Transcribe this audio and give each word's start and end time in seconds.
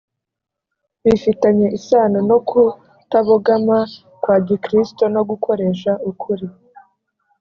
bifitanye 1.03 1.67
isano 1.77 2.19
no 2.29 2.37
kutabogama 2.47 3.77
kwa 4.21 4.35
gikristo 4.47 5.03
no 5.15 5.21
gukoresha 5.29 5.91
ukuri 6.09 6.47